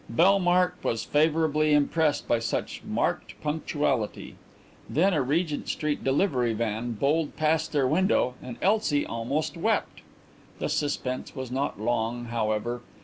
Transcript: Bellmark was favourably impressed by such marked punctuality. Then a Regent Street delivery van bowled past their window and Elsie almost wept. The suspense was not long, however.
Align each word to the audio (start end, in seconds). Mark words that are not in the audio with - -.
Bellmark 0.09 0.83
was 0.83 1.03
favourably 1.03 1.73
impressed 1.73 2.27
by 2.27 2.39
such 2.39 2.81
marked 2.83 3.39
punctuality. 3.39 4.35
Then 4.89 5.13
a 5.13 5.21
Regent 5.21 5.69
Street 5.69 6.03
delivery 6.03 6.55
van 6.55 6.93
bowled 6.93 7.35
past 7.35 7.71
their 7.71 7.87
window 7.87 8.33
and 8.41 8.57
Elsie 8.63 9.05
almost 9.05 9.55
wept. 9.55 10.01
The 10.57 10.69
suspense 10.69 11.35
was 11.35 11.51
not 11.51 11.79
long, 11.79 12.25
however. 12.25 12.81